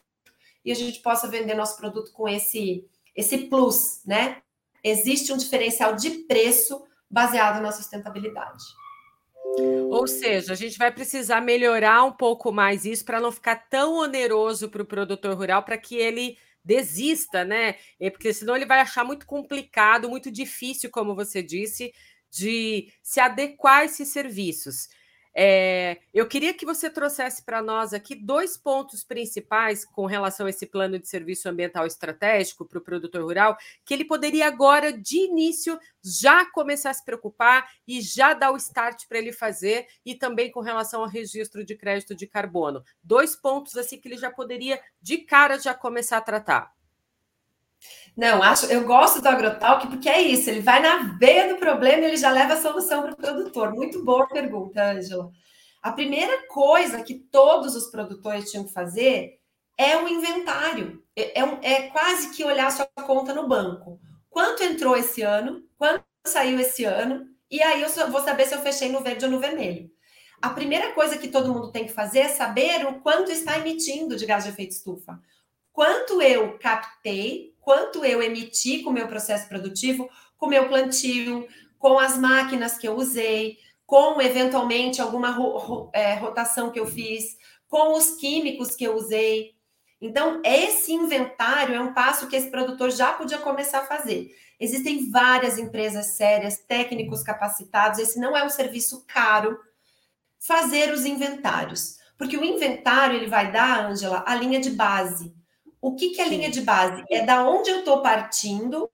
[0.63, 2.87] e a gente possa vender nosso produto com esse
[3.19, 4.37] esse plus, né?
[4.81, 8.63] Existe um diferencial de preço baseado na sustentabilidade.
[9.89, 13.95] Ou seja, a gente vai precisar melhorar um pouco mais isso para não ficar tão
[13.95, 17.75] oneroso para o produtor rural, para que ele desista, né?
[18.11, 21.91] Porque senão ele vai achar muito complicado, muito difícil, como você disse,
[22.31, 24.87] de se adequar a esses serviços.
[25.35, 30.49] É, eu queria que você trouxesse para nós aqui dois pontos principais com relação a
[30.49, 35.17] esse plano de serviço ambiental estratégico para o produtor rural, que ele poderia agora, de
[35.17, 40.15] início, já começar a se preocupar e já dar o start para ele fazer, e
[40.15, 42.83] também com relação ao registro de crédito de carbono.
[43.03, 46.78] Dois pontos assim que ele já poderia, de cara, já começar a tratar.
[48.19, 52.03] Não, acho, eu gosto do agrotalk porque é isso, ele vai na veia do problema
[52.03, 53.73] e ele já leva a solução para o produtor.
[53.73, 55.31] Muito boa pergunta, Ângela.
[55.81, 59.39] A primeira coisa que todos os produtores tinham que fazer
[59.77, 61.01] é o inventário.
[61.15, 64.01] É, é, é quase que olhar sua conta no banco.
[64.29, 65.63] Quanto entrou esse ano?
[65.77, 67.25] Quanto saiu esse ano?
[67.49, 69.89] E aí eu vou saber se eu fechei no verde ou no vermelho.
[70.41, 74.17] A primeira coisa que todo mundo tem que fazer é saber o quanto está emitindo
[74.17, 75.17] de gás de efeito estufa.
[75.71, 81.47] Quanto eu captei, quanto eu emiti com o meu processo produtivo, com o meu plantio,
[81.77, 86.87] com as máquinas que eu usei, com eventualmente alguma ro ro é, rotação que eu
[86.87, 89.51] fiz, com os químicos que eu usei.
[90.01, 94.35] Então, esse inventário é um passo que esse produtor já podia começar a fazer.
[94.59, 99.59] Existem várias empresas sérias, técnicos capacitados, esse não é um serviço caro
[100.39, 105.37] fazer os inventários, porque o inventário ele vai dar, Ângela, a linha de base.
[105.81, 107.03] O que, que é linha de base?
[107.09, 108.89] É da onde eu estou partindo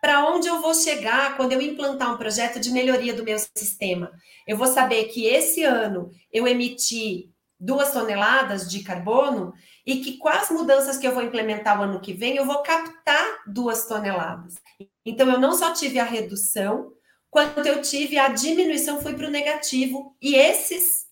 [0.00, 4.12] para onde eu vou chegar quando eu implantar um projeto de melhoria do meu sistema.
[4.46, 9.54] Eu vou saber que esse ano eu emiti duas toneladas de carbono
[9.86, 12.62] e que com as mudanças que eu vou implementar o ano que vem, eu vou
[12.62, 14.56] captar duas toneladas.
[15.06, 16.92] Então, eu não só tive a redução,
[17.30, 20.14] quanto eu tive a diminuição, foi para o negativo.
[20.20, 21.06] E esses,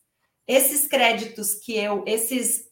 [0.47, 2.65] esses créditos que eu, esses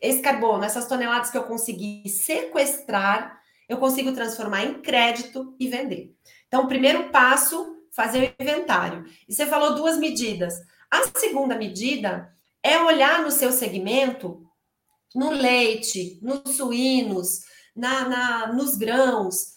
[0.00, 6.14] esse carbono, essas toneladas que eu consegui sequestrar, eu consigo transformar em crédito e vender.
[6.46, 9.04] Então, o primeiro passo, fazer o inventário.
[9.28, 10.54] E você falou duas medidas.
[10.90, 14.44] A segunda medida é olhar no seu segmento,
[15.14, 17.40] no leite, nos suínos,
[17.74, 19.54] na, na, nos grãos,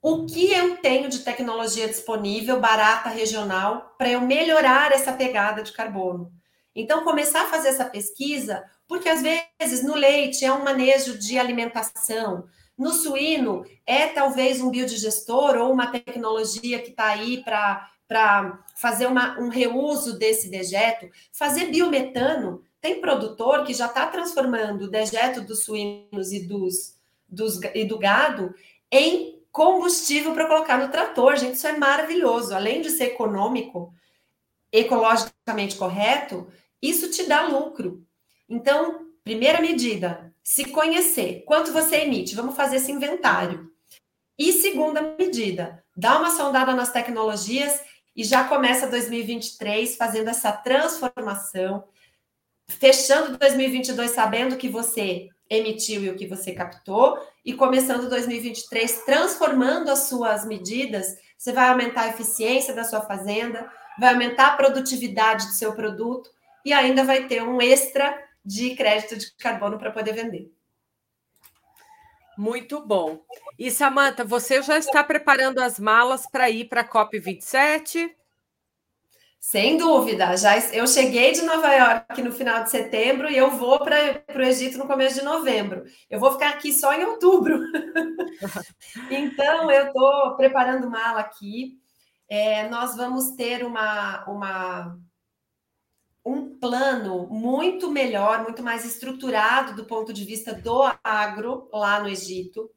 [0.00, 5.72] o que eu tenho de tecnologia disponível, barata, regional, para eu melhorar essa pegada de
[5.72, 6.32] carbono.
[6.74, 11.38] Então, começar a fazer essa pesquisa, porque às vezes no leite é um manejo de
[11.38, 12.48] alimentação,
[12.78, 19.38] no suíno é talvez um biodigestor ou uma tecnologia que está aí para fazer uma,
[19.40, 22.62] um reuso desse dejeto, fazer biometano.
[22.80, 26.96] Tem produtor que já está transformando o dejeto dos suínos e, dos,
[27.28, 28.54] dos, e do gado
[28.92, 31.36] em combustível para colocar no trator.
[31.36, 32.54] Gente, isso é maravilhoso.
[32.54, 33.92] Além de ser econômico,
[34.70, 36.46] ecologicamente correto,
[36.80, 38.06] isso te dá lucro.
[38.48, 41.42] Então, primeira medida, se conhecer.
[41.44, 42.34] Quanto você emite?
[42.34, 43.70] Vamos fazer esse inventário.
[44.38, 47.80] E segunda medida, dá uma sondada nas tecnologias
[48.16, 51.84] e já começa 2023 fazendo essa transformação,
[52.68, 59.90] fechando 2022 sabendo que você emitiu e o que você captou, e começando 2023 transformando
[59.90, 65.46] as suas medidas, você vai aumentar a eficiência da sua fazenda, vai aumentar a produtividade
[65.46, 66.30] do seu produto
[66.64, 70.50] e ainda vai ter um extra de crédito de carbono para poder vender.
[72.36, 73.20] Muito bom.
[73.58, 78.16] E Samanta, você já está preparando as malas para ir para a COP 27?
[79.38, 83.78] Sem dúvida, já eu cheguei de Nova York no final de setembro e eu vou
[83.80, 85.84] para o Egito no começo de novembro.
[86.08, 87.60] Eu vou ficar aqui só em outubro.
[89.10, 91.78] então, eu estou preparando mala aqui.
[92.28, 94.98] É, nós vamos ter uma, uma,
[96.28, 102.08] um plano muito melhor, muito mais estruturado do ponto de vista do agro lá no
[102.08, 102.70] Egito.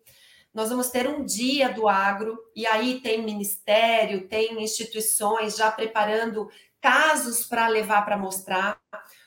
[0.53, 6.49] Nós vamos ter um dia do agro, e aí tem ministério, tem instituições já preparando
[6.81, 8.79] casos para levar para mostrar.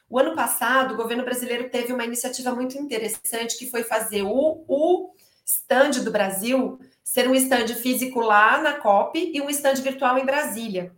[0.09, 4.65] O ano passado, o governo brasileiro teve uma iniciativa muito interessante que foi fazer o,
[4.69, 5.15] o
[5.47, 10.27] stand do Brasil ser um stand físico lá na COP e um stand virtual em
[10.27, 10.95] Brasília.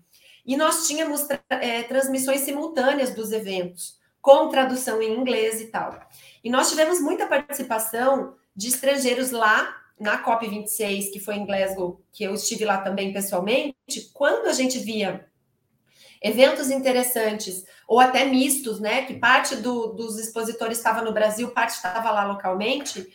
[0.47, 5.99] E nós tínhamos é, transmissões simultâneas dos eventos, com tradução em inglês e tal.
[6.45, 12.23] E nós tivemos muita participação de estrangeiros lá na COP26, que foi em Glasgow, que
[12.23, 13.75] eu estive lá também pessoalmente,
[14.13, 15.27] quando a gente via
[16.23, 19.05] eventos interessantes, ou até mistos, né?
[19.05, 23.07] Que parte do, dos expositores estava no Brasil, parte estava lá localmente,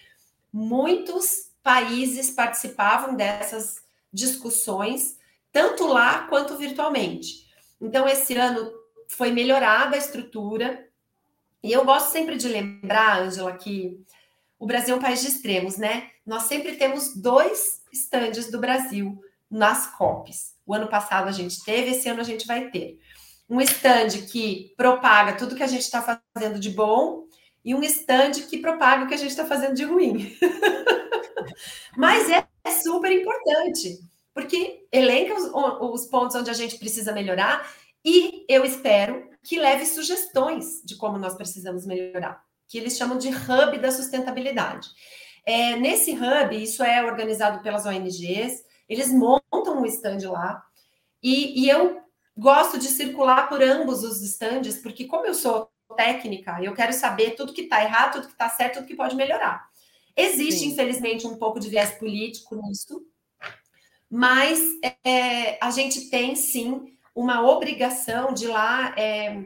[0.51, 5.17] muitos países participavam dessas discussões,
[5.51, 7.45] tanto lá quanto virtualmente.
[7.79, 8.71] Então, esse ano
[9.07, 10.87] foi melhorada a estrutura,
[11.63, 14.03] e eu gosto sempre de lembrar, Ângela, que
[14.57, 16.09] o Brasil é um país de extremos, né?
[16.25, 20.55] Nós sempre temos dois estandes do Brasil nas COPs.
[20.65, 22.99] O ano passado a gente teve, esse ano a gente vai ter.
[23.49, 27.25] Um stand que propaga tudo que a gente está fazendo de bom
[27.63, 30.35] e um stand que propaga o que a gente está fazendo de ruim.
[31.97, 33.99] Mas é, é, super importante,
[34.33, 37.69] porque elenca os, os pontos onde a gente precisa melhorar
[38.03, 43.27] e eu espero que leve sugestões de como nós precisamos melhorar que eles chamam de
[43.27, 44.87] hub da sustentabilidade.
[45.45, 50.63] É, nesse hub, isso é organizado pelas ONGs, eles montam um stand lá,
[51.21, 52.01] e, e eu
[52.37, 57.31] gosto de circular por ambos os stands, porque como eu sou técnica, eu quero saber
[57.31, 59.69] tudo que está errado, tudo que está certo, tudo que pode melhorar.
[60.15, 60.67] Existe, Sim.
[60.67, 63.05] infelizmente, um pouco de viés político nisso,
[64.11, 64.59] mas
[65.05, 69.45] é, a gente tem sim uma obrigação de lá é,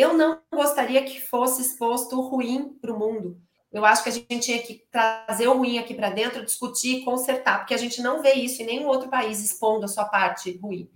[0.00, 3.38] eu não gostaria que fosse exposto o ruim para o mundo.
[3.70, 7.58] Eu acho que a gente tinha que trazer o ruim aqui para dentro, discutir, consertar,
[7.58, 10.90] porque a gente não vê isso em nenhum outro país expondo a sua parte ruim.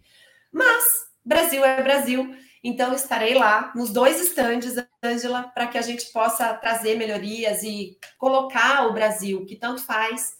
[0.51, 0.83] Mas
[1.25, 4.75] Brasil é Brasil, então estarei lá nos dois estandes,
[5.05, 10.33] Ângela, para que a gente possa trazer melhorias e colocar o Brasil, que tanto faz,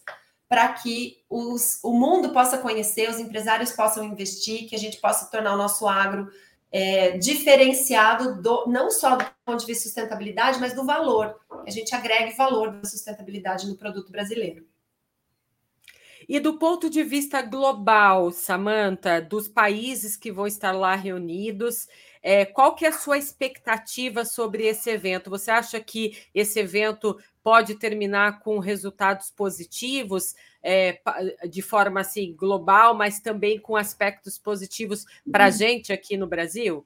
[0.55, 5.29] para que os, o mundo possa conhecer, os empresários possam investir, que a gente possa
[5.29, 6.29] tornar o nosso agro
[6.71, 11.37] é, diferenciado do, não só do ponto de vista de sustentabilidade, mas do valor.
[11.67, 14.65] A gente agregue valor da sustentabilidade no produto brasileiro.
[16.25, 21.85] E do ponto de vista global, Samantha, dos países que vão estar lá reunidos,
[22.23, 25.29] é, qual que é a sua expectativa sobre esse evento?
[25.29, 30.99] Você acha que esse evento pode terminar com resultados positivos é,
[31.47, 35.53] de forma assim global, mas também com aspectos positivos para a uhum.
[35.53, 36.83] gente aqui no Brasil?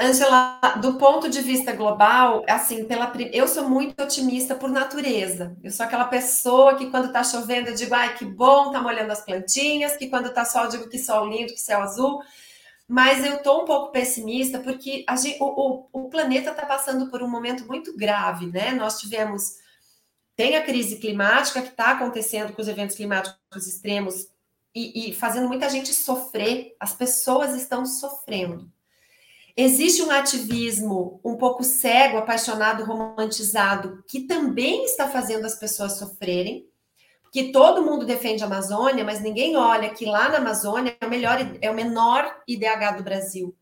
[0.00, 5.56] Angela, do ponto de vista global, assim, pela, eu sou muito otimista por natureza.
[5.62, 9.12] Eu sou aquela pessoa que quando está chovendo eu digo, ai, que bom, tá molhando
[9.12, 12.20] as plantinhas, que quando está sol eu digo que sol lindo, que céu azul.
[12.90, 15.44] Mas eu estou um pouco pessimista porque gente, o,
[15.92, 18.72] o, o, planeta está passando por um momento muito grave, né?
[18.72, 19.58] Nós tivemos
[20.34, 24.26] tem a crise climática que está acontecendo com os eventos climáticos extremos
[24.74, 26.74] e, e fazendo muita gente sofrer.
[26.80, 28.68] As pessoas estão sofrendo.
[29.56, 36.68] Existe um ativismo um pouco cego, apaixonado, romantizado, que também está fazendo as pessoas sofrerem,
[37.30, 41.10] que todo mundo defende a Amazônia, mas ninguém olha que lá na Amazônia é o
[41.10, 43.56] melhor, é o menor IDH do Brasil.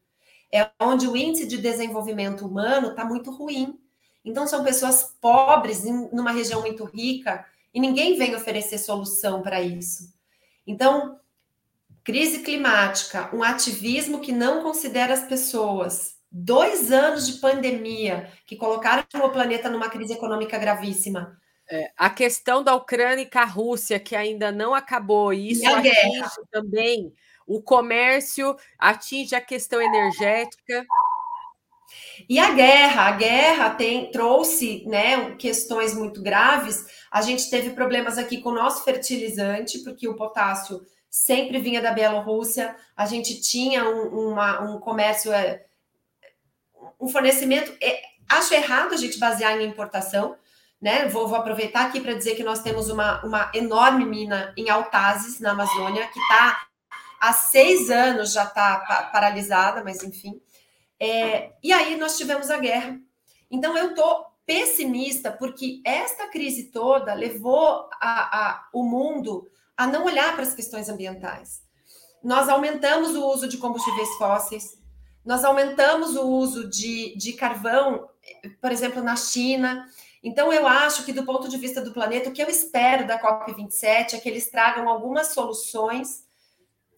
[0.53, 3.79] É onde o índice de desenvolvimento humano está muito ruim.
[4.25, 7.45] Então são pessoas pobres em numa região muito rica
[7.75, 10.13] e ninguém vem oferecer solução para isso.
[10.67, 11.19] Então,
[12.03, 19.05] crise climática, um ativismo que não considera as pessoas, dois anos de pandemia que colocaram
[19.23, 21.39] o planeta numa crise econômica gravíssima.
[21.71, 25.67] É, a questão da Ucrânia com a Rússia, que ainda não acabou, e isso e
[25.67, 26.31] atinge guerra.
[26.51, 27.13] também
[27.47, 30.87] o comércio, atinge a questão energética.
[32.29, 36.85] E a guerra, a guerra tem trouxe, né, questões muito graves.
[37.11, 41.93] A gente teve problemas aqui com o nosso fertilizante, porque o potássio sempre vinha da
[41.93, 42.77] Bielorrússia.
[42.95, 45.65] A gente tinha um, uma, um comércio, é,
[47.01, 47.75] um fornecimento.
[47.83, 50.37] É, acho errado a gente basear em importação,
[50.81, 51.09] né?
[51.09, 55.41] Vou, vou aproveitar aqui para dizer que nós temos uma, uma enorme mina em Altazes,
[55.41, 56.69] na Amazônia, que está
[57.21, 60.41] há seis anos já está paralisada, mas enfim.
[61.01, 62.99] É, e aí nós tivemos a guerra.
[63.51, 70.05] Então eu estou pessimista porque esta crise toda levou a, a, o mundo a não
[70.05, 71.63] olhar para as questões ambientais.
[72.23, 74.79] Nós aumentamos o uso de combustíveis fósseis,
[75.25, 78.09] nós aumentamos o uso de, de carvão,
[78.61, 79.87] por exemplo, na China.
[80.23, 83.21] Então, eu acho que, do ponto de vista do planeta, o que eu espero da
[83.21, 86.27] COP27 é que eles tragam algumas soluções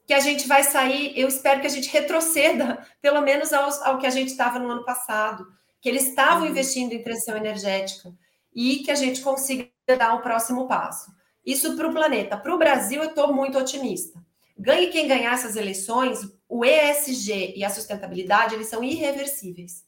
[0.06, 1.12] que a gente vai sair.
[1.16, 4.70] Eu espero que a gente retroceda, pelo menos ao, ao que a gente estava no
[4.70, 5.46] ano passado,
[5.80, 6.50] que eles estavam uhum.
[6.50, 8.12] investindo em transição energética
[8.54, 11.10] e que a gente consiga dar o próximo passo.
[11.44, 12.36] Isso para o planeta.
[12.36, 14.20] Para o Brasil, eu estou muito otimista.
[14.58, 19.84] Ganhe quem ganhar essas eleições, o ESG e a sustentabilidade, eles são irreversíveis.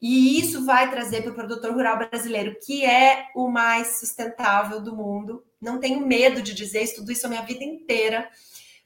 [0.00, 4.94] E isso vai trazer para o produtor rural brasileiro, que é o mais sustentável do
[4.94, 5.42] mundo.
[5.60, 8.28] Não tenho medo de dizer isso, tudo isso a minha vida inteira.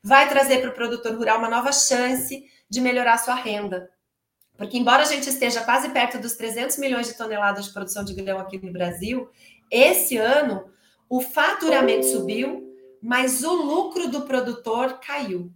[0.02, 3.90] Vai trazer para o produtor rural uma nova chance de melhorar sua renda.
[4.56, 8.14] Porque, embora a gente esteja quase perto dos 300 milhões de toneladas de produção de
[8.14, 9.28] grão aqui no Brasil,
[9.70, 10.70] esse ano
[11.08, 15.50] o faturamento subiu, mas o lucro do produtor caiu.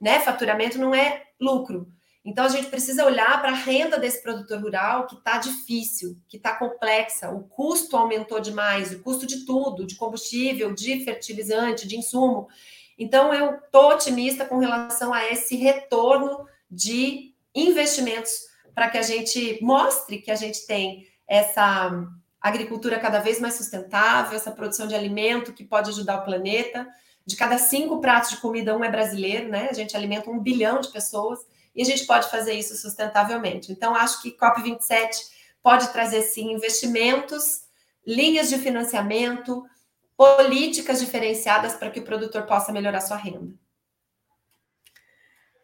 [0.00, 0.20] Né?
[0.20, 1.93] Faturamento não é lucro.
[2.24, 6.38] Então a gente precisa olhar para a renda desse produtor rural que está difícil, que
[6.38, 7.30] está complexa.
[7.30, 12.48] O custo aumentou demais, o custo de tudo, de combustível, de fertilizante, de insumo.
[12.98, 18.32] Então eu estou otimista com relação a esse retorno de investimentos
[18.74, 21.90] para que a gente mostre que a gente tem essa
[22.40, 26.86] agricultura cada vez mais sustentável, essa produção de alimento que pode ajudar o planeta.
[27.26, 29.68] De cada cinco pratos de comida, um é brasileiro, né?
[29.70, 31.38] A gente alimenta um bilhão de pessoas
[31.74, 33.72] e a gente pode fazer isso sustentavelmente.
[33.72, 35.10] Então, acho que COP27
[35.62, 37.62] pode trazer, sim, investimentos,
[38.06, 39.64] linhas de financiamento,
[40.16, 43.52] políticas diferenciadas para que o produtor possa melhorar sua renda.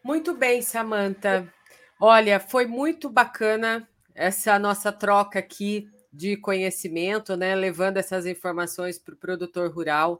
[0.03, 1.51] Muito bem, Samanta.
[1.99, 9.13] Olha, foi muito bacana essa nossa troca aqui de conhecimento, né, levando essas informações para
[9.13, 10.19] o produtor rural.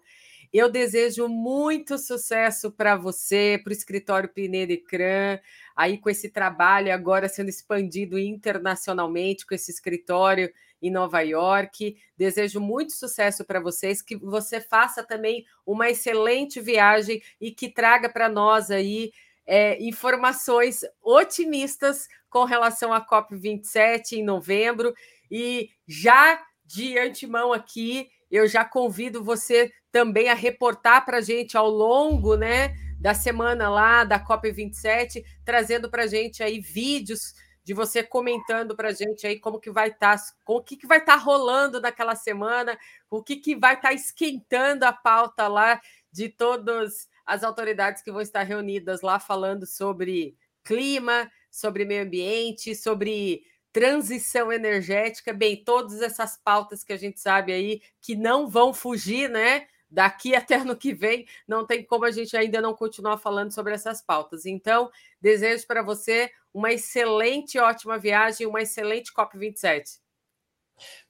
[0.54, 5.40] Eu desejo muito sucesso para você, para o escritório Pinedo Ecrã,
[5.82, 11.98] aí com esse trabalho agora sendo expandido internacionalmente, com esse escritório em Nova York.
[12.16, 18.08] Desejo muito sucesso para vocês, que você faça também uma excelente viagem e que traga
[18.08, 19.12] para nós aí
[19.46, 24.94] é, informações otimistas com relação à COP27 em novembro
[25.32, 31.58] e já de antemão aqui, eu já convido você também a reportar para a gente
[31.58, 37.34] ao longo né, da semana lá da COP27, trazendo para gente aí vídeos
[37.64, 41.00] de você comentando para gente aí como que vai estar, tá, o que, que vai
[41.00, 42.78] estar tá rolando naquela semana,
[43.10, 45.82] o que, que vai estar tá esquentando a pauta lá
[46.12, 52.76] de todas as autoridades que vão estar reunidas lá falando sobre clima, sobre meio ambiente,
[52.76, 53.42] sobre
[53.74, 59.28] transição energética, bem, todas essas pautas que a gente sabe aí que não vão fugir,
[59.28, 59.66] né?
[59.92, 63.74] Daqui até ano que vem, não tem como a gente ainda não continuar falando sobre
[63.74, 64.46] essas pautas.
[64.46, 64.90] Então,
[65.20, 70.00] desejo para você uma excelente, ótima viagem, uma excelente COP27.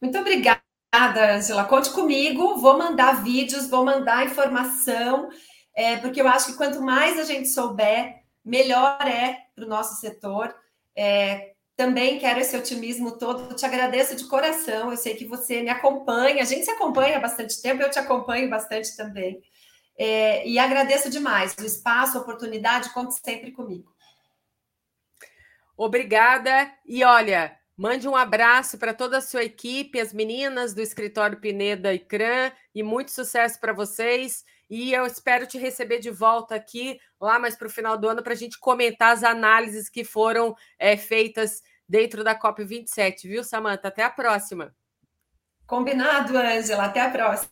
[0.01, 0.61] Muito obrigada,
[1.35, 1.65] Angela.
[1.65, 5.29] Conte comigo, vou mandar vídeos, vou mandar informação,
[5.73, 9.99] é, porque eu acho que quanto mais a gente souber, melhor é para o nosso
[9.99, 10.53] setor.
[10.95, 11.50] É,
[11.81, 13.55] também quero esse otimismo todo.
[13.55, 14.91] Te agradeço de coração.
[14.91, 16.43] Eu sei que você me acompanha.
[16.43, 19.41] A gente se acompanha há bastante tempo, eu te acompanho bastante também.
[19.97, 22.93] É, e agradeço demais o espaço, a oportunidade.
[22.93, 23.91] Conte sempre comigo.
[25.75, 26.71] Obrigada.
[26.85, 31.91] E olha, mande um abraço para toda a sua equipe, as meninas do escritório Pineda
[31.95, 34.45] e Cran, e muito sucesso para vocês.
[34.69, 38.21] E eu espero te receber de volta aqui, lá mais para o final do ano,
[38.21, 43.89] para a gente comentar as análises que foram é, feitas dentro da COP27, viu, Samanta?
[43.89, 44.73] Até a próxima.
[45.67, 46.85] Combinado, Ângela.
[46.85, 47.51] Até a próxima.